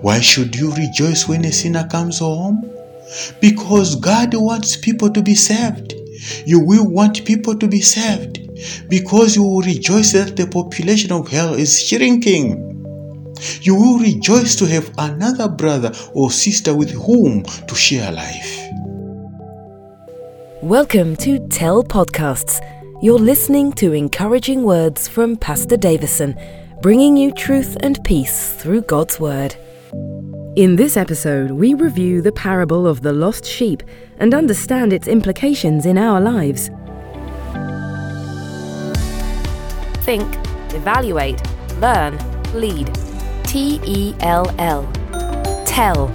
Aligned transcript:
Why 0.00 0.20
should 0.20 0.56
you 0.56 0.72
rejoice 0.74 1.28
when 1.28 1.44
a 1.44 1.52
sinner 1.52 1.86
comes 1.88 2.18
home? 2.18 2.70
Because 3.40 3.96
God 3.96 4.34
wants 4.34 4.76
people 4.76 5.10
to 5.10 5.22
be 5.22 5.34
saved. 5.34 5.94
You 6.44 6.60
will 6.60 6.88
want 6.88 7.24
people 7.24 7.56
to 7.56 7.66
be 7.66 7.80
saved 7.80 8.40
because 8.88 9.36
you 9.36 9.42
will 9.42 9.62
rejoice 9.62 10.12
that 10.12 10.36
the 10.36 10.46
population 10.46 11.12
of 11.12 11.28
hell 11.28 11.54
is 11.54 11.80
shrinking. 11.80 12.66
You 13.62 13.74
will 13.74 13.98
rejoice 13.98 14.54
to 14.56 14.66
have 14.66 14.92
another 14.98 15.48
brother 15.48 15.92
or 16.12 16.30
sister 16.30 16.76
with 16.76 16.90
whom 16.90 17.42
to 17.44 17.74
share 17.74 18.12
life. 18.12 18.58
Welcome 20.62 21.16
to 21.16 21.38
Tell 21.48 21.82
Podcasts. 21.82 22.60
You're 23.02 23.18
listening 23.18 23.72
to 23.74 23.94
encouraging 23.94 24.62
words 24.62 25.08
from 25.08 25.36
Pastor 25.36 25.78
Davison, 25.78 26.38
bringing 26.82 27.16
you 27.16 27.32
truth 27.32 27.78
and 27.80 28.02
peace 28.04 28.52
through 28.52 28.82
God's 28.82 29.18
Word. 29.18 29.56
In 30.56 30.74
this 30.74 30.96
episode, 30.96 31.52
we 31.52 31.74
review 31.74 32.20
the 32.20 32.32
parable 32.32 32.84
of 32.84 33.02
the 33.02 33.12
lost 33.12 33.44
sheep 33.44 33.84
and 34.18 34.34
understand 34.34 34.92
its 34.92 35.06
implications 35.06 35.86
in 35.86 35.96
our 35.96 36.20
lives. 36.20 36.70
Think, 40.04 40.26
evaluate, 40.74 41.40
learn, 41.78 42.18
lead. 42.52 42.92
T 43.44 43.80
E 43.84 44.14
L 44.20 44.52
L. 44.58 44.90
Tell. 45.66 46.08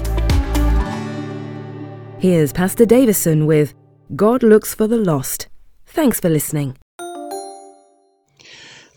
Here's 2.20 2.52
Pastor 2.52 2.86
Davison 2.86 3.46
with 3.46 3.74
God 4.18 4.44
Looks 4.44 4.76
for 4.76 4.86
the 4.86 4.98
Lost. 4.98 5.48
Thanks 5.86 6.20
for 6.20 6.28
listening. 6.30 6.76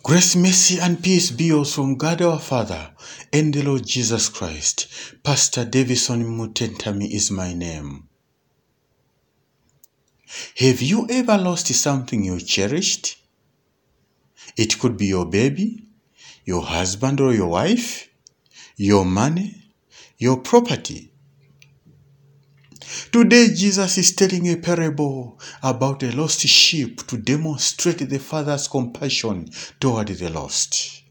Grace, 0.09 0.37
mercy, 0.37 0.81
and 0.81 1.03
peace 1.03 1.31
be 1.31 1.45
yours 1.45 1.75
from 1.75 1.97
God 1.97 2.23
our 2.23 2.39
Father 2.39 2.93
and 3.31 3.53
the 3.53 3.61
Lord 3.61 3.87
Jesus 3.87 4.31
Christ. 4.31 4.89
Pastor 5.23 5.67
Davison 5.67 6.25
Mutentami 6.25 7.11
is 7.11 7.31
my 7.31 7.53
name. 7.53 8.09
Have 10.57 10.81
you 10.81 11.07
ever 11.11 11.37
lost 11.37 11.67
something 11.75 12.25
you 12.25 12.41
cherished? 12.41 13.19
It 14.57 14.79
could 14.79 14.97
be 14.97 15.09
your 15.09 15.27
baby, 15.27 15.85
your 16.47 16.63
husband 16.63 17.21
or 17.21 17.35
your 17.35 17.49
wife, 17.49 18.09
your 18.79 19.05
money, 19.05 19.75
your 20.17 20.39
property. 20.39 21.13
Today, 23.13 23.49
Jesus 23.55 23.99
is 23.99 24.15
telling 24.15 24.49
a 24.49 24.57
parable 24.57 25.39
about 25.63 26.03
a 26.03 26.11
lost 26.13 26.41
sheep 26.41 27.07
to 27.09 27.19
demonstrate 27.19 28.09
the 28.09 28.19
Father's 28.19 28.69
compassion 28.69 29.51
toward 29.79 30.09
the 30.09 30.31
lost. 30.31 31.03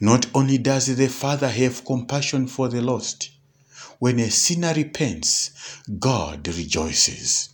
Not 0.00 0.26
only 0.34 0.58
does 0.58 0.94
the 0.94 1.08
Father 1.08 1.48
have 1.48 1.84
compassion 1.84 2.46
for 2.46 2.68
the 2.68 2.82
lost, 2.82 3.30
when 3.98 4.18
a 4.20 4.30
sinner 4.30 4.72
repents, 4.74 5.50
God 5.98 6.46
rejoices. 6.48 7.50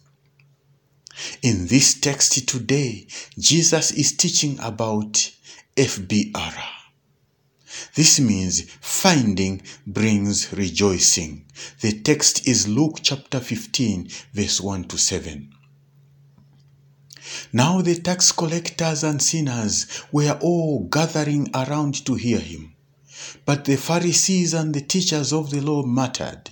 In 1.43 1.67
this 1.67 1.95
text 1.95 2.47
today, 2.47 3.07
Jesus 3.39 3.93
is 3.93 4.17
teaching 4.17 4.59
about 4.61 5.33
FBR. 5.77 6.76
This 7.95 8.21
means 8.21 8.63
finding 8.81 9.63
brings 9.87 10.53
rejoicing. 10.53 11.45
The 11.81 12.01
text 12.01 12.47
is 12.47 12.69
Luke 12.69 12.99
chapter 13.03 13.41
15, 13.41 14.09
verse 14.33 14.61
1 14.61 14.85
to 14.85 14.99
7. 14.99 15.53
Now 17.53 17.83
the 17.83 17.97
tax 17.97 18.33
collectors 18.33 19.03
and 19.03 19.21
sinners 19.21 19.87
were 20.13 20.39
all 20.41 20.85
gathering 20.85 21.51
around 21.55 22.05
to 22.07 22.15
hear 22.15 22.39
him. 22.39 22.75
But 23.45 23.65
the 23.65 23.77
Pharisees 23.77 24.55
and 24.55 24.75
the 24.75 24.81
teachers 24.81 25.33
of 25.33 25.51
the 25.51 25.61
law 25.61 25.83
muttered, 25.83 26.51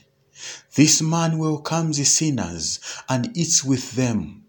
This 0.74 1.00
man 1.00 1.38
welcomes 1.38 2.08
sinners 2.08 2.80
and 3.08 3.36
eats 3.36 3.62
with 3.62 3.92
them. 3.92 4.46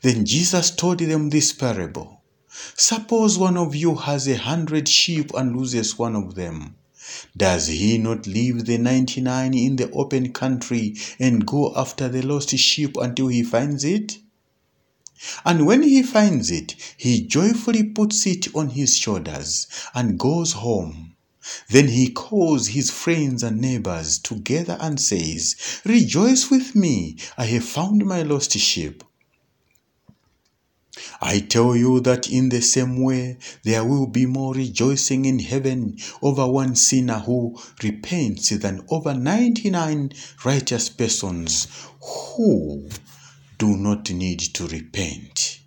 Then 0.00 0.24
Jesus 0.24 0.70
told 0.70 1.00
them 1.00 1.30
this 1.30 1.52
parable. 1.52 2.21
Suppose 2.76 3.38
one 3.38 3.56
of 3.56 3.74
you 3.74 3.94
has 3.94 4.28
a 4.28 4.36
hundred 4.36 4.88
sheep 4.88 5.32
and 5.34 5.56
loses 5.56 5.98
one 5.98 6.14
of 6.14 6.34
them. 6.34 6.76
Does 7.36 7.66
he 7.66 7.98
not 7.98 8.26
leave 8.26 8.64
the 8.64 8.78
ninety 8.78 9.20
nine 9.20 9.54
in 9.54 9.76
the 9.76 9.90
open 9.90 10.32
country 10.32 10.96
and 11.18 11.46
go 11.46 11.74
after 11.74 12.08
the 12.08 12.22
lost 12.22 12.50
sheep 12.50 12.96
until 12.96 13.28
he 13.28 13.42
finds 13.42 13.84
it? 13.84 14.18
And 15.44 15.66
when 15.66 15.82
he 15.82 16.02
finds 16.02 16.50
it, 16.50 16.74
he 16.96 17.22
joyfully 17.22 17.84
puts 17.84 18.26
it 18.26 18.54
on 18.54 18.70
his 18.70 18.96
shoulders 18.96 19.66
and 19.94 20.18
goes 20.18 20.52
home. 20.52 21.14
Then 21.68 21.88
he 21.88 22.08
calls 22.08 22.68
his 22.68 22.90
friends 22.90 23.42
and 23.42 23.60
neighbors 23.60 24.18
together 24.18 24.78
and 24.80 25.00
says, 25.00 25.56
Rejoice 25.84 26.50
with 26.50 26.76
me, 26.76 27.16
I 27.36 27.46
have 27.46 27.64
found 27.64 28.06
my 28.06 28.22
lost 28.22 28.52
sheep. 28.52 29.02
I 31.22 31.38
tell 31.40 31.74
you 31.74 32.00
that 32.00 32.28
in 32.28 32.50
the 32.50 32.60
same 32.60 33.00
way 33.00 33.38
there 33.62 33.82
will 33.82 34.06
be 34.06 34.26
more 34.26 34.52
rejoicing 34.52 35.24
in 35.24 35.38
heaven 35.38 35.96
over 36.20 36.46
one 36.46 36.76
sinner 36.76 37.20
who 37.20 37.58
repents 37.82 38.50
than 38.50 38.84
over 38.90 39.14
99 39.14 40.12
righteous 40.44 40.90
persons 40.90 41.68
who 42.02 42.90
do 43.56 43.76
not 43.76 44.10
need 44.10 44.40
to 44.40 44.66
repent. 44.66 45.60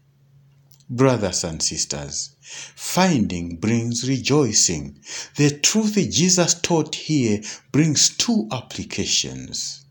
Brothers 0.89 1.43
and 1.43 1.63
sisters, 1.63 2.31
finding 2.75 3.55
brings 3.55 4.07
rejoicing. 4.07 4.99
The 5.37 5.49
truth 5.49 5.95
Jesus 6.11 6.53
taught 6.53 6.93
here 6.93 7.41
brings 7.71 8.09
two 8.15 8.47
applications. 8.51 9.84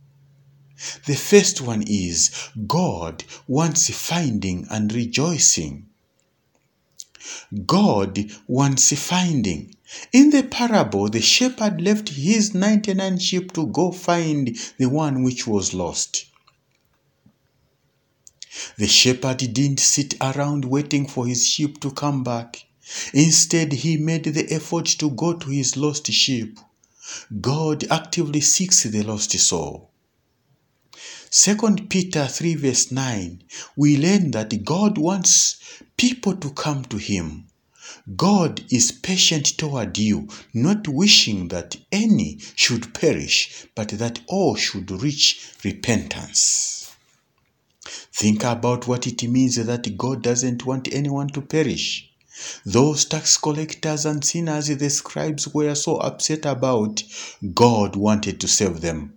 The 1.06 1.14
first 1.14 1.60
one 1.60 1.82
is 1.86 2.30
God 2.66 3.24
wants 3.46 3.90
finding 3.90 4.66
and 4.70 4.92
rejoicing. 4.92 5.86
God 7.64 8.30
wants 8.48 8.92
finding. 8.98 9.74
In 10.12 10.30
the 10.30 10.42
parable, 10.42 11.08
the 11.08 11.20
shepherd 11.22 11.80
left 11.80 12.08
his 12.08 12.54
99 12.54 13.18
sheep 13.18 13.52
to 13.52 13.66
go 13.68 13.92
find 13.92 14.58
the 14.76 14.86
one 14.86 15.22
which 15.22 15.46
was 15.46 15.72
lost. 15.72 16.26
The 18.76 18.88
shepherd 18.88 19.38
didn't 19.38 19.80
sit 19.80 20.14
around 20.20 20.64
waiting 20.64 21.06
for 21.06 21.26
his 21.26 21.46
sheep 21.46 21.80
to 21.80 21.92
come 21.92 22.24
back. 22.24 22.64
Instead, 23.12 23.72
he 23.72 23.96
made 23.96 24.24
the 24.24 24.52
effort 24.52 24.86
to 24.86 25.10
go 25.10 25.34
to 25.34 25.50
his 25.50 25.76
lost 25.76 26.06
sheep. 26.12 26.58
God 27.40 27.84
actively 27.90 28.40
seeks 28.40 28.82
the 28.82 29.02
lost 29.02 29.30
soul. 29.38 29.90
2 31.36 31.56
Peter 31.88 32.28
3 32.28 32.54
verse 32.54 32.92
9, 32.92 33.42
we 33.74 33.96
learn 33.96 34.30
that 34.30 34.64
God 34.64 34.96
wants 34.96 35.82
people 35.96 36.36
to 36.36 36.50
come 36.50 36.84
to 36.84 36.96
Him. 36.96 37.48
God 38.14 38.62
is 38.70 38.92
patient 38.92 39.58
toward 39.58 39.98
you, 39.98 40.28
not 40.54 40.86
wishing 40.86 41.48
that 41.48 41.74
any 41.90 42.38
should 42.54 42.94
perish, 42.94 43.66
but 43.74 43.88
that 43.88 44.20
all 44.28 44.54
should 44.54 44.88
reach 44.92 45.50
repentance. 45.64 46.92
Think 48.12 48.44
about 48.44 48.86
what 48.86 49.08
it 49.08 49.24
means 49.24 49.56
that 49.56 49.98
God 49.98 50.22
doesn't 50.22 50.64
want 50.64 50.94
anyone 50.94 51.30
to 51.30 51.42
perish. 51.42 52.12
Those 52.64 53.06
tax 53.06 53.38
collectors 53.38 54.06
and 54.06 54.24
sinners 54.24 54.68
the 54.68 54.88
scribes 54.88 55.48
were 55.52 55.74
so 55.74 55.96
upset 55.96 56.46
about, 56.46 57.02
God 57.54 57.96
wanted 57.96 58.40
to 58.40 58.46
save 58.46 58.82
them. 58.82 59.14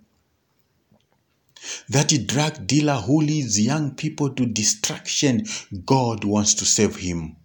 That 1.88 2.26
drug 2.26 2.66
dealer 2.66 3.00
who 3.00 3.20
leads 3.20 3.58
young 3.60 3.94
people 3.94 4.30
to 4.34 4.46
destruction, 4.46 5.46
God 5.84 6.24
wants 6.24 6.54
to 6.54 6.64
save 6.64 6.96
him. 6.96 7.36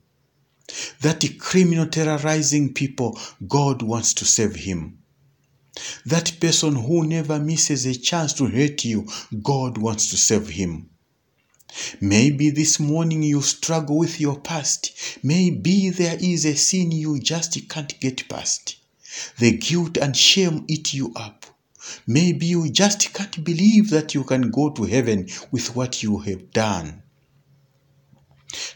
That 1.02 1.24
criminal 1.40 1.88
terrorizing 1.88 2.74
people, 2.74 3.20
God 3.48 3.82
wants 3.82 4.14
to 4.16 4.26
save 4.26 4.56
him. 4.56 5.00
That 6.06 6.40
person 6.40 6.76
who 6.76 7.06
never 7.06 7.40
misses 7.40 7.86
a 7.86 7.96
chance 7.96 8.34
to 8.34 8.46
hurt 8.46 8.86
you, 8.86 9.08
God 9.42 9.78
wants 9.78 10.10
to 10.12 10.18
save 10.18 10.50
him. 10.50 10.90
Maybe 12.00 12.52
this 12.52 12.80
morning 12.80 13.24
you 13.24 13.42
struggle 13.42 13.98
with 13.98 14.20
your 14.22 14.40
past. 14.40 14.92
Maybe 15.24 15.90
there 15.90 16.18
is 16.20 16.46
a 16.46 16.56
sin 16.56 16.92
you 16.92 17.20
just 17.20 17.58
can't 17.68 18.00
get 18.00 18.30
past. 18.30 18.76
The 19.40 19.58
guilt 19.58 19.98
and 19.98 20.16
shame 20.16 20.66
eat 20.68 20.94
you 20.94 21.12
up. 21.16 21.43
Maybe 22.08 22.46
you 22.46 22.70
just 22.72 23.14
can't 23.14 23.44
believe 23.44 23.90
that 23.90 24.14
you 24.14 24.24
can 24.24 24.52
go 24.52 24.70
to 24.72 24.84
heaven 24.84 25.28
with 25.52 25.76
what 25.76 26.04
you 26.04 26.20
have 26.20 26.52
done. 26.52 27.04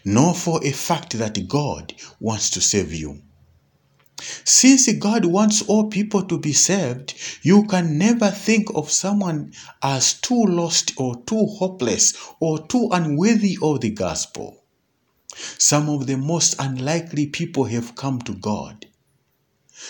Know 0.04 0.34
for 0.34 0.64
a 0.66 0.72
fact 0.72 1.18
that 1.18 1.48
God 1.48 1.94
wants 2.20 2.50
to 2.52 2.62
save 2.62 2.94
you. 2.94 3.22
Since 4.44 4.92
God 4.94 5.26
wants 5.26 5.62
all 5.62 5.90
people 5.90 6.24
to 6.24 6.40
be 6.40 6.52
saved, 6.52 7.14
you 7.44 7.66
can 7.66 8.00
never 8.00 8.32
think 8.32 8.68
of 8.74 8.90
someone 8.92 9.54
as 9.84 10.16
too 10.16 10.44
lost 10.46 10.94
or 10.98 11.22
too 11.24 11.46
hopeless 11.46 12.16
or 12.40 12.66
too 12.66 12.90
unworthy 12.92 13.60
of 13.62 13.82
the 13.82 13.92
gospel. 13.92 14.64
Some 15.60 15.88
of 15.88 16.08
the 16.08 16.18
most 16.18 16.56
unlikely 16.58 17.28
people 17.28 17.66
have 17.66 17.96
come 17.96 18.20
to 18.22 18.34
God. 18.34 18.87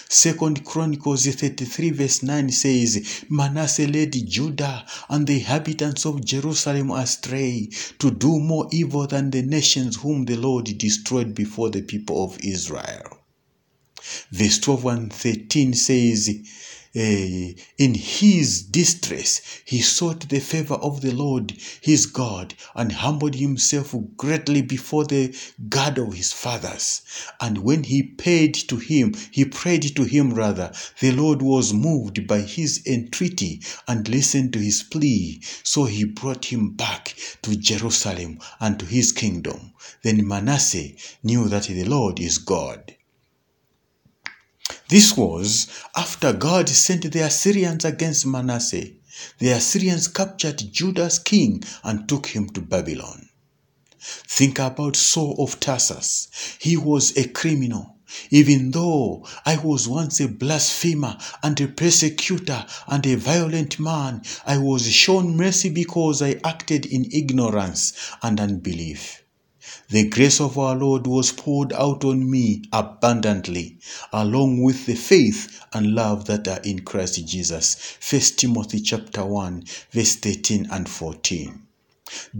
Second 0.09 0.65
Chronicles 0.65 1.25
33 1.25 1.91
verse 1.91 2.23
9 2.23 2.49
says, 2.49 3.23
Manasseh 3.29 3.87
led 3.87 4.11
Judah 4.11 4.85
and 5.09 5.25
the 5.25 5.35
inhabitants 5.39 6.05
of 6.05 6.25
Jerusalem 6.25 6.91
astray 6.91 7.69
to 7.99 8.11
do 8.11 8.39
more 8.39 8.67
evil 8.71 9.07
than 9.07 9.31
the 9.31 9.41
nations 9.41 9.97
whom 9.97 10.25
the 10.25 10.35
Lord 10.35 10.77
destroyed 10.77 11.33
before 11.33 11.69
the 11.69 11.81
people 11.81 12.23
of 12.23 12.37
Israel. 12.43 13.19
Verse 14.31 14.59
12 14.59 14.85
and 14.85 15.13
13 15.13 15.73
says, 15.73 16.29
Eh, 16.99 17.53
in 17.77 17.94
his 17.94 18.63
distress, 18.63 19.39
he 19.65 19.81
sought 19.81 20.27
the 20.29 20.39
favor 20.39 20.73
of 20.73 21.01
the 21.01 21.11
Lord 21.11 21.55
his 21.79 22.07
God 22.07 22.55
and 22.73 22.91
humbled 22.91 23.35
himself 23.35 23.94
greatly 24.15 24.63
before 24.63 25.05
the 25.05 25.31
God 25.69 25.99
of 25.99 26.15
his 26.15 26.31
fathers. 26.33 27.03
And 27.39 27.59
when 27.59 27.83
he 27.83 28.01
paid 28.01 28.55
to 28.55 28.77
him, 28.77 29.13
he 29.29 29.45
prayed 29.45 29.95
to 29.95 30.05
him 30.05 30.33
rather, 30.33 30.73
the 30.99 31.11
Lord 31.11 31.44
was 31.44 31.71
moved 31.71 32.25
by 32.25 32.41
his 32.41 32.81
entreaty 32.88 33.61
and 33.88 34.09
listened 34.09 34.53
to 34.53 34.59
his 34.59 34.81
plea. 34.81 35.39
So 35.61 35.85
he 35.85 36.03
brought 36.03 36.45
him 36.45 36.71
back 36.71 37.13
to 37.44 37.55
Jerusalem 37.55 38.39
and 38.59 38.79
to 38.79 38.88
his 38.88 39.11
kingdom. 39.11 39.73
Then 40.01 40.27
Manasseh 40.27 40.94
knew 41.21 41.47
that 41.49 41.65
the 41.65 41.83
Lord 41.83 42.19
is 42.19 42.39
God. 42.39 42.96
This 44.89 45.17
was 45.17 45.67
after 45.97 46.31
God 46.31 46.69
sent 46.69 47.11
the 47.11 47.19
Assyrians 47.25 47.83
against 47.83 48.25
Manasseh. 48.25 48.91
The 49.37 49.49
Assyrians 49.49 50.07
captured 50.07 50.71
Judah's 50.71 51.19
king 51.19 51.63
and 51.83 52.07
took 52.07 52.27
him 52.27 52.49
to 52.51 52.61
Babylon. 52.61 53.27
Think 53.99 54.59
about 54.59 54.95
Saul 54.95 55.35
of 55.39 55.59
Tarsus. 55.59 56.29
He 56.59 56.77
was 56.77 57.17
a 57.17 57.27
criminal. 57.27 57.97
Even 58.29 58.71
though 58.71 59.27
I 59.45 59.57
was 59.57 59.89
once 59.89 60.21
a 60.21 60.29
blasphemer 60.29 61.17
and 61.43 61.59
a 61.59 61.67
persecutor 61.67 62.65
and 62.87 63.05
a 63.05 63.15
violent 63.15 63.79
man, 63.79 64.21
I 64.45 64.57
was 64.57 64.89
shown 64.89 65.35
mercy 65.35 65.69
because 65.69 66.21
I 66.21 66.39
acted 66.45 66.85
in 66.85 67.09
ignorance 67.11 67.91
and 68.23 68.39
unbelief. 68.39 69.21
The 69.89 70.07
grace 70.09 70.39
of 70.39 70.57
our 70.57 70.75
Lord 70.75 71.07
was 71.07 71.31
poured 71.31 71.73
out 71.73 72.03
on 72.03 72.29
me 72.29 72.63
abundantly, 72.71 73.77
along 74.13 74.61
with 74.63 74.85
the 74.85 74.95
faith 74.95 75.61
and 75.73 75.93
love 75.95 76.25
that 76.25 76.47
are 76.47 76.61
in 76.61 76.81
Christ 76.81 77.25
Jesus. 77.25 77.75
1 78.09 78.21
Timothy 78.37 78.79
chapter 78.81 79.25
1, 79.25 79.63
verse 79.91 80.15
13 80.15 80.67
and 80.71 80.87
14. 80.87 81.61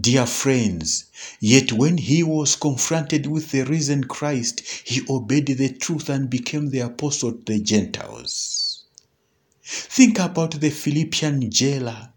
Dear 0.00 0.24
friends, 0.24 1.04
yet 1.40 1.72
when 1.72 1.98
he 1.98 2.22
was 2.22 2.56
confronted 2.56 3.26
with 3.26 3.50
the 3.50 3.64
risen 3.64 4.04
Christ, 4.04 4.62
he 4.84 5.02
obeyed 5.10 5.46
the 5.46 5.68
truth 5.68 6.08
and 6.08 6.30
became 6.30 6.70
the 6.70 6.80
apostle 6.80 7.32
to 7.32 7.52
the 7.52 7.60
Gentiles. 7.60 8.84
Think 9.62 10.18
about 10.18 10.60
the 10.60 10.70
Philippian 10.70 11.50
jailer 11.50 12.10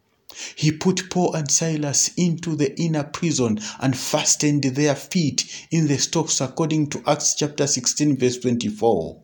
he 0.56 0.72
put 0.72 1.10
Paul 1.10 1.34
and 1.34 1.50
Silas 1.50 2.10
into 2.18 2.56
the 2.56 2.80
inner 2.80 3.04
prison 3.04 3.60
and 3.80 3.98
fastened 3.98 4.64
their 4.64 4.96
feet 4.96 5.68
in 5.72 5.88
the 5.88 5.98
stocks 5.98 6.42
according 6.42 6.90
to 6.92 7.04
Acts 7.06 7.36
chapter 7.36 7.68
16 7.68 8.18
verse 8.18 8.38
24. 8.40 9.22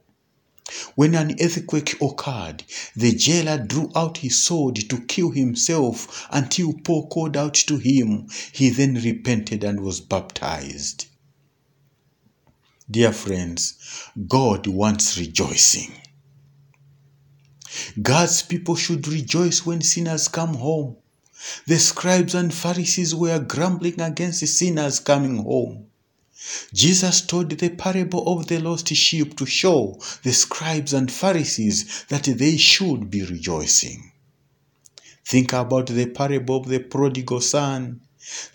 When 0.95 1.15
an 1.15 1.37
earthquake 1.41 1.95
occurred, 2.01 2.65
the 2.93 3.13
jailer 3.13 3.57
drew 3.57 3.89
out 3.95 4.17
his 4.17 4.43
sword 4.43 4.75
to 4.89 4.99
kill 5.05 5.31
himself 5.31 6.27
until 6.29 6.73
Paul 6.73 7.07
called 7.07 7.37
out 7.37 7.53
to 7.53 7.77
him. 7.77 8.27
He 8.51 8.69
then 8.69 8.95
repented 8.95 9.63
and 9.63 9.79
was 9.79 10.01
baptized. 10.01 11.05
Dear 12.91 13.13
friends, 13.13 13.75
God 14.27 14.67
wants 14.67 15.17
rejoicing. 15.17 15.93
God's 18.01 18.41
people 18.41 18.75
should 18.75 19.07
rejoice 19.07 19.65
when 19.65 19.81
sinners 19.81 20.27
come 20.27 20.55
home. 20.55 20.97
The 21.67 21.77
scribes 21.77 22.33
and 22.33 22.53
Pharisees 22.53 23.13
were 23.13 23.39
grumbling 23.39 24.01
against 24.01 24.39
the 24.39 24.47
sinners 24.47 24.99
coming 24.99 25.37
home. 25.37 25.87
Jesus 26.73 27.21
told 27.21 27.49
the 27.49 27.69
parable 27.69 28.25
of 28.27 28.47
the 28.47 28.59
lost 28.59 28.87
sheep 28.87 29.35
to 29.37 29.45
show 29.45 29.99
the 30.23 30.33
scribes 30.33 30.93
and 30.93 31.11
Pharisees 31.11 32.05
that 32.09 32.23
they 32.23 32.57
should 32.57 33.11
be 33.11 33.23
rejoicing. 33.23 34.11
Think 35.25 35.53
about 35.53 35.87
the 35.87 36.05
parable 36.05 36.57
of 36.57 36.67
the 36.69 36.79
prodigal 36.79 37.41
son. 37.41 38.01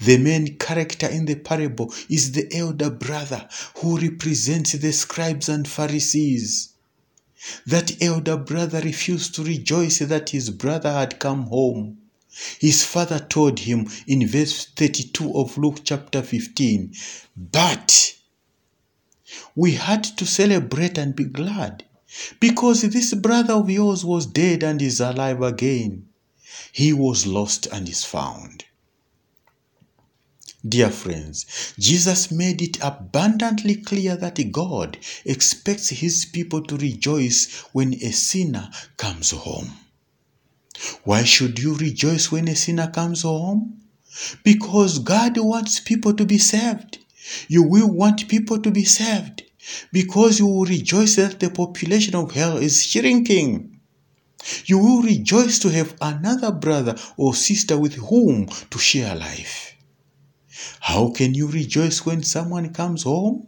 The 0.01 0.19
main 0.19 0.57
character 0.57 1.07
in 1.07 1.27
the 1.27 1.37
parable 1.37 1.93
is 2.09 2.33
the 2.33 2.53
elder 2.55 2.91
brother 2.91 3.49
who 3.77 3.99
represents 3.99 4.73
the 4.73 4.93
scribes 4.93 5.49
and 5.49 5.69
Pharisees. 5.69 6.71
That 7.67 8.03
elder 8.03 8.37
brother 8.37 8.81
refused 8.81 9.35
to 9.35 9.45
rejoice 9.45 9.99
that 9.99 10.31
his 10.31 10.51
brother 10.51 10.93
had 10.93 11.19
come 11.19 11.45
home. 11.45 11.99
His 12.59 12.85
father 12.85 13.19
told 13.19 13.61
him 13.61 13.89
in 14.07 14.27
verse 14.27 14.67
32 14.67 15.37
of 15.37 15.59
Luke 15.59 15.81
chapter 15.85 16.23
15, 16.23 16.95
But 17.37 18.15
we 19.55 19.73
had 19.73 20.05
to 20.05 20.27
celebrate 20.27 20.99
and 20.99 21.15
be 21.15 21.25
glad 21.25 21.85
because 22.41 22.83
this 22.83 23.15
brother 23.15 23.55
of 23.55 23.71
yours 23.71 24.05
was 24.05 24.27
dead 24.27 24.63
and 24.63 24.81
is 24.81 25.01
alive 25.01 25.43
again. 25.43 26.09
He 26.73 26.93
was 26.93 27.27
lost 27.27 27.67
and 27.67 27.89
is 27.89 28.05
found. 28.05 28.65
Dear 30.67 30.91
friends, 30.91 31.75
Jesus 31.79 32.31
made 32.31 32.63
it 32.63 32.79
abundantly 32.81 33.75
clear 33.75 34.17
that 34.17 34.53
God 34.53 34.97
expects 35.25 35.89
his 35.89 36.25
people 36.25 36.63
to 36.63 36.77
rejoice 36.77 37.65
when 37.73 37.95
a 37.95 38.13
sinner 38.13 38.71
comes 38.97 39.33
home. 39.33 39.73
Why 41.05 41.25
should 41.25 41.59
you 41.59 41.75
rejoice 41.77 42.33
when 42.33 42.49
a 42.49 42.57
sinner 42.57 42.89
comes 42.89 43.23
home? 43.23 43.81
Because 44.43 44.99
God 44.99 45.37
wants 45.39 45.81
people 45.81 46.15
to 46.15 46.25
be 46.25 46.39
saved. 46.39 46.99
You 47.49 47.63
will 47.63 47.91
want 47.91 48.29
people 48.29 48.61
to 48.61 48.71
be 48.71 48.85
saved 48.85 49.45
because 49.93 50.39
you 50.39 50.47
will 50.47 50.65
rejoice 50.65 51.17
that 51.17 51.39
the 51.39 51.51
population 51.51 52.15
of 52.17 52.33
hell 52.33 52.57
is 52.57 52.85
shrinking. 52.85 53.79
You 54.67 54.79
will 54.79 55.03
rejoice 55.03 55.61
to 55.61 55.71
have 55.71 55.95
another 56.01 56.51
brother 56.51 56.97
or 57.17 57.35
sister 57.35 57.79
with 57.79 57.95
whom 57.95 58.49
to 58.71 58.79
share 58.79 59.15
life. 59.15 59.77
How 60.81 61.11
can 61.11 61.33
you 61.35 61.47
rejoice 61.47 62.05
when 62.05 62.25
someone 62.25 62.73
comes 62.73 63.05
home? 63.05 63.47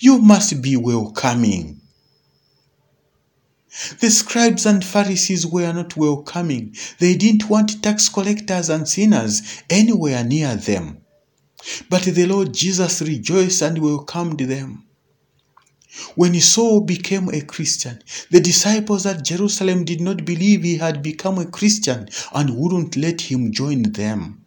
You 0.00 0.18
must 0.18 0.62
be 0.62 0.76
welcoming. 0.76 1.81
The 4.00 4.10
scribes 4.10 4.66
and 4.66 4.84
Pharisees 4.84 5.46
were 5.46 5.72
not 5.72 5.96
welcoming. 5.96 6.76
They 6.98 7.16
didn't 7.16 7.48
want 7.48 7.82
tax 7.82 8.08
collectors 8.10 8.68
and 8.68 8.86
sinners 8.86 9.40
anywhere 9.70 10.22
near 10.22 10.56
them. 10.56 10.98
But 11.88 12.02
the 12.02 12.26
Lord 12.26 12.52
Jesus 12.52 13.00
rejoiced 13.00 13.62
and 13.62 13.78
welcomed 13.78 14.40
them. 14.40 14.84
When 16.14 16.38
Saul 16.40 16.82
became 16.82 17.30
a 17.30 17.40
Christian, 17.40 18.02
the 18.30 18.40
disciples 18.40 19.06
at 19.06 19.24
Jerusalem 19.24 19.84
did 19.84 20.02
not 20.02 20.26
believe 20.26 20.62
he 20.62 20.76
had 20.76 21.02
become 21.02 21.38
a 21.38 21.46
Christian 21.46 22.08
and 22.34 22.56
wouldn't 22.56 22.96
let 22.96 23.22
him 23.22 23.52
join 23.52 23.92
them. 23.92 24.44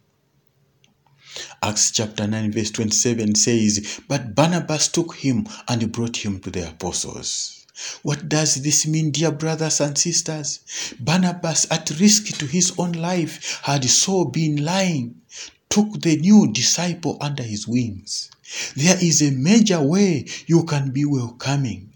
Acts 1.62 1.90
chapter 1.90 2.28
9, 2.28 2.52
verse 2.52 2.70
27 2.70 3.34
says, 3.34 4.00
But 4.06 4.36
Barnabas 4.36 4.88
took 4.88 5.16
him 5.16 5.48
and 5.66 5.90
brought 5.90 6.24
him 6.24 6.38
to 6.40 6.50
the 6.50 6.68
apostles. 6.68 7.65
What 8.02 8.28
does 8.28 8.56
this 8.56 8.86
mean, 8.86 9.10
dear 9.10 9.30
brothers 9.30 9.80
and 9.80 9.98
sisters? 9.98 10.60
Barnabas, 10.98 11.66
at 11.70 11.90
risk 12.00 12.38
to 12.38 12.46
his 12.46 12.72
own 12.78 12.92
life, 12.92 13.60
had 13.64 13.84
so 13.84 14.24
been 14.24 14.64
lying, 14.64 15.16
took 15.68 16.00
the 16.00 16.16
new 16.16 16.52
disciple 16.52 17.18
under 17.20 17.42
his 17.42 17.68
wings. 17.68 18.30
There 18.76 18.96
is 19.02 19.20
a 19.20 19.30
major 19.30 19.82
way 19.82 20.26
you 20.46 20.64
can 20.64 20.90
be 20.90 21.04
welcoming. 21.04 21.92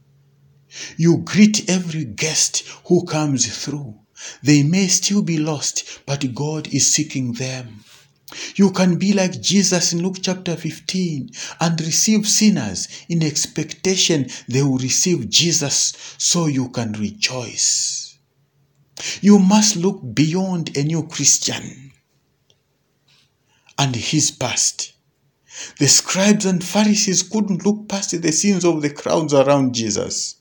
You 0.97 1.19
greet 1.19 1.69
every 1.69 2.05
guest 2.05 2.65
who 2.87 3.05
comes 3.05 3.47
through. 3.47 3.99
They 4.43 4.63
may 4.63 4.89
still 4.89 5.23
be 5.23 5.39
lost, 5.39 6.01
but 6.07 6.35
God 6.35 6.69
is 6.75 6.93
seeking 6.93 7.33
them. 7.33 7.85
You 8.55 8.71
can 8.71 8.97
be 8.97 9.13
like 9.13 9.41
Jesus 9.41 9.93
in 9.93 10.03
Luke 10.03 10.19
chapter 10.23 10.57
15 10.57 11.31
and 11.61 11.81
receive 11.81 12.29
sinners 12.29 12.89
in 13.09 13.23
expectation 13.23 14.29
they 14.49 14.63
will 14.63 14.79
receive 14.79 15.29
Jesus 15.29 15.93
so 16.19 16.47
you 16.47 16.69
can 16.69 16.93
rejoice. 16.93 18.19
You 19.21 19.39
must 19.39 19.77
look 19.77 20.01
beyond 20.15 20.77
a 20.77 20.83
new 20.83 21.07
Christian 21.07 21.93
and 23.79 23.97
his 23.97 24.31
past. 24.31 24.93
The 25.79 25.89
scribes 25.89 26.45
and 26.47 26.63
Pharisees 26.63 27.23
couldn't 27.23 27.65
look 27.65 27.89
past 27.89 28.21
the 28.21 28.33
sins 28.33 28.65
of 28.65 28.83
the 28.83 28.91
crowds 28.91 29.35
around 29.35 29.75
Jesus. 29.75 30.37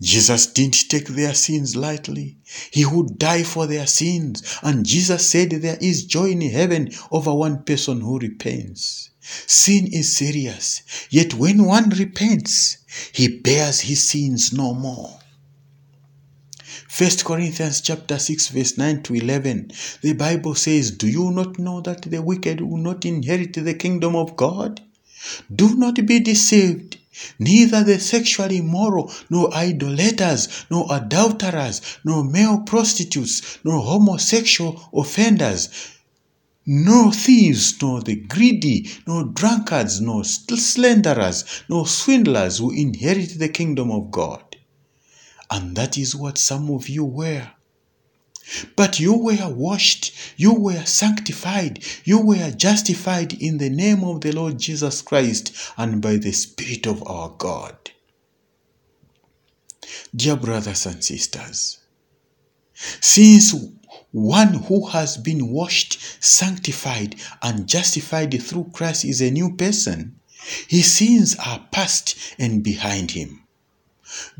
Jesus 0.00 0.46
didn't 0.46 0.88
take 0.88 1.08
their 1.08 1.34
sins 1.34 1.74
lightly. 1.74 2.36
He 2.70 2.86
would 2.86 3.18
die 3.18 3.42
for 3.42 3.66
their 3.66 3.86
sins. 3.86 4.42
And 4.62 4.86
Jesus 4.86 5.28
said 5.28 5.50
there 5.50 5.78
is 5.80 6.04
joy 6.04 6.30
in 6.30 6.40
heaven 6.40 6.92
over 7.10 7.34
one 7.34 7.64
person 7.64 8.00
who 8.00 8.18
repents. 8.18 9.10
Sin 9.46 9.88
is 9.88 10.16
serious, 10.16 10.82
yet 11.10 11.34
when 11.34 11.64
one 11.64 11.90
repents, 11.90 12.78
he 13.12 13.28
bears 13.28 13.80
his 13.80 14.08
sins 14.08 14.52
no 14.52 14.72
more. 14.72 15.18
First 16.88 17.24
Corinthians 17.24 17.80
chapter 17.80 18.18
6 18.18 18.48
verse 18.48 18.78
9 18.78 19.02
to 19.02 19.14
11. 19.14 19.72
The 20.00 20.14
Bible 20.14 20.54
says, 20.54 20.90
"Do 20.92 21.06
you 21.08 21.30
not 21.30 21.58
know 21.58 21.80
that 21.82 22.02
the 22.02 22.22
wicked 22.22 22.60
will 22.60 22.78
not 22.78 23.04
inherit 23.04 23.52
the 23.52 23.74
kingdom 23.74 24.16
of 24.16 24.36
God? 24.36 24.80
Do 25.54 25.74
not 25.74 26.06
be 26.06 26.20
deceived. 26.20 26.97
Neither 27.38 27.84
the 27.84 27.98
sexually 28.00 28.58
immoral, 28.58 29.12
nor 29.30 29.52
idolaters, 29.54 30.48
nor 30.70 30.86
adulterers, 30.90 31.80
nor 32.04 32.24
male 32.24 32.60
prostitutes, 32.60 33.58
nor 33.64 33.80
homosexual 33.80 34.88
offenders, 34.92 35.68
nor 36.66 37.12
thieves, 37.12 37.80
nor 37.80 38.02
the 38.02 38.16
greedy, 38.16 38.90
nor 39.06 39.24
drunkards, 39.24 40.00
nor 40.00 40.22
slanderers, 40.24 41.44
nor 41.68 41.86
swindlers 41.86 42.60
will 42.60 42.72
inherit 42.72 43.38
the 43.38 43.48
kingdom 43.48 43.90
of 43.90 44.10
God. 44.10 44.56
And 45.50 45.74
that 45.76 45.96
is 45.96 46.14
what 46.14 46.36
some 46.36 46.70
of 46.70 46.88
you 46.88 47.04
were. 47.04 47.50
But 48.76 48.98
you 48.98 49.16
were 49.16 49.48
washed, 49.48 50.12
you 50.36 50.54
were 50.54 50.84
sanctified, 50.84 51.84
you 52.04 52.20
were 52.20 52.50
justified 52.50 53.34
in 53.34 53.58
the 53.58 53.68
name 53.68 54.02
of 54.04 54.20
the 54.22 54.32
Lord 54.32 54.58
Jesus 54.58 55.02
Christ 55.02 55.52
and 55.76 56.00
by 56.00 56.16
the 56.16 56.32
Spirit 56.32 56.86
of 56.86 57.06
our 57.06 57.30
God. 57.30 57.76
Dear 60.14 60.36
brothers 60.36 60.86
and 60.86 61.04
sisters, 61.04 61.78
since 63.00 63.54
one 64.12 64.54
who 64.54 64.86
has 64.86 65.16
been 65.16 65.48
washed, 65.50 65.98
sanctified, 66.20 67.16
and 67.42 67.66
justified 67.68 68.42
through 68.42 68.70
Christ 68.72 69.04
is 69.04 69.20
a 69.20 69.30
new 69.30 69.56
person, 69.56 70.20
his 70.68 70.92
sins 70.92 71.36
are 71.36 71.66
past 71.70 72.16
and 72.38 72.62
behind 72.62 73.10
him. 73.10 73.42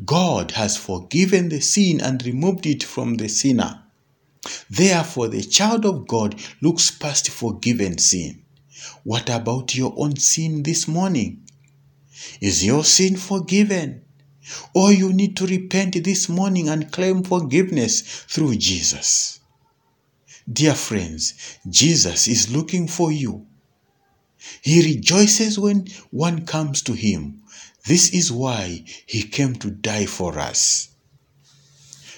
God 0.03 0.51
has 0.51 0.77
forgiven 0.77 1.49
the 1.49 1.59
sin 1.61 2.01
and 2.01 2.25
removed 2.25 2.65
it 2.65 2.83
from 2.83 3.15
the 3.15 3.27
sinner. 3.27 3.83
Therefore, 4.69 5.27
the 5.27 5.43
child 5.43 5.85
of 5.85 6.07
God 6.07 6.39
looks 6.61 6.91
past 6.91 7.29
forgiven 7.29 7.97
sin. 7.97 8.43
What 9.03 9.29
about 9.29 9.75
your 9.75 9.93
own 9.97 10.17
sin 10.17 10.63
this 10.63 10.87
morning? 10.87 11.45
Is 12.41 12.65
your 12.65 12.83
sin 12.83 13.17
forgiven? 13.17 14.03
Or 14.73 14.91
you 14.91 15.13
need 15.13 15.35
to 15.37 15.45
repent 15.45 16.03
this 16.03 16.29
morning 16.29 16.69
and 16.69 16.91
claim 16.91 17.23
forgiveness 17.23 18.01
through 18.01 18.55
Jesus. 18.55 19.39
Dear 20.51 20.73
friends, 20.73 21.33
Jesus 21.69 22.27
is 22.27 22.51
looking 22.51 22.87
for 22.87 23.11
you. 23.11 23.45
He 24.61 24.81
rejoices 24.81 25.59
when 25.59 25.87
one 26.11 26.45
comes 26.45 26.81
to 26.83 26.93
him. 26.93 27.43
This 27.85 28.09
is 28.11 28.31
why 28.31 28.83
he 29.05 29.23
came 29.23 29.55
to 29.55 29.69
die 29.69 30.05
for 30.05 30.39
us. 30.39 30.89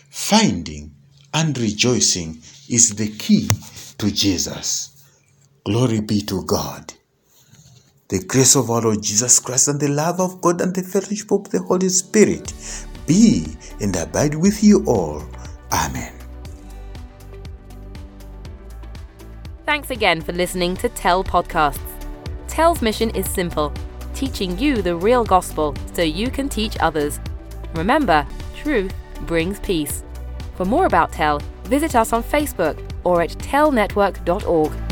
Finding 0.10 0.96
and 1.34 1.58
rejoicing 1.58 2.42
is 2.70 2.96
the 2.96 3.10
key 3.18 3.50
to 3.98 4.12
Jesus. 4.12 5.04
Glory 5.64 6.02
be 6.02 6.22
to 6.22 6.44
God. 6.46 6.94
The 8.10 8.24
grace 8.26 8.56
of 8.56 8.70
our 8.70 8.82
Lord 8.82 9.02
Jesus 9.02 9.40
Christ 9.40 9.68
and 9.68 9.80
the 9.80 9.88
love 9.88 10.20
of 10.20 10.42
God 10.42 10.60
and 10.62 10.76
the 10.76 10.84
fellowship 10.84 11.32
of 11.32 11.50
the 11.50 11.62
Holy 11.62 11.90
Spirit 11.90 12.54
be 13.08 13.46
and 13.80 13.96
abide 13.96 14.36
with 14.36 14.64
you 14.64 14.84
all. 14.86 15.24
Amen. 15.72 16.14
Thanks 19.66 19.92
again 19.92 20.20
for 20.20 20.34
listening 20.34 20.76
to 20.78 20.90
Tell 20.90 21.24
Podcasts. 21.24 21.80
Tell's 22.48 22.82
mission 22.82 23.10
is 23.12 23.30
simple 23.30 23.74
teaching 24.14 24.58
you 24.60 24.82
the 24.82 24.96
real 24.96 25.24
gospel 25.24 25.76
so 25.94 26.02
you 26.02 26.30
can 26.30 26.48
teach 26.48 26.78
others. 26.80 27.20
Remember, 27.74 28.28
truth 28.56 28.94
brings 29.22 29.60
peace. 29.62 30.04
For 30.62 30.66
more 30.66 30.86
about 30.86 31.12
Tell, 31.12 31.40
visit 31.64 31.96
us 31.96 32.14
on 32.14 32.22
Facebook 32.22 32.78
or 33.04 33.24
at 33.24 33.32
tellnetwork.org. 33.32 34.91